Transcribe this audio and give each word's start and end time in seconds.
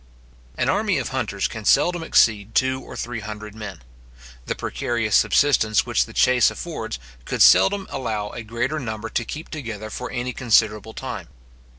An 0.57 0.67
army 0.67 0.97
of 0.97 1.09
hunters 1.09 1.47
can 1.47 1.63
seldom 1.63 2.01
exceed 2.01 2.55
two 2.55 2.81
or 2.81 2.97
three 2.97 3.19
hundred 3.19 3.53
men. 3.53 3.83
The 4.47 4.55
precarious 4.55 5.15
subsistence 5.15 5.85
which 5.85 6.05
the 6.05 6.11
chace 6.13 6.49
affords, 6.49 6.97
could 7.23 7.43
seldom 7.43 7.85
allow 7.91 8.31
a 8.31 8.41
greater 8.41 8.79
number 8.79 9.09
to 9.11 9.23
keep 9.23 9.49
together 9.49 9.91
for 9.91 10.09
any 10.09 10.33
considerable 10.33 10.93
time. 10.93 11.27